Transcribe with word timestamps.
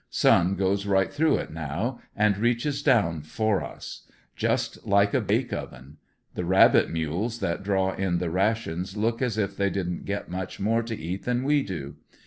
Sun 0.09 0.55
goes 0.55 0.87
right 0.87 1.13
through 1.13 1.35
it 1.37 1.51
now, 1.53 1.99
and 2.15 2.35
reaches 2.35 2.81
down 2.81 3.21
for 3.21 3.61
us. 3.63 4.07
Just 4.35 4.83
like 4.87 5.13
a 5.13 5.21
bake 5.21 5.53
oven. 5.53 5.97
The 6.33 6.43
rabbit 6.43 6.89
mules 6.89 7.37
that 7.37 7.61
draw 7.61 7.93
in 7.93 8.17
the 8.17 8.31
rations 8.31 8.97
look 8.97 9.21
as 9.21 9.37
if 9.37 9.55
they 9.55 9.69
didn't 9.69 10.05
get 10.05 10.27
much 10.27 10.59
nore 10.59 10.81
to 10.81 10.97
eat 10.99 11.25
than 11.25 11.43
we 11.43 11.61
do. 11.61 11.97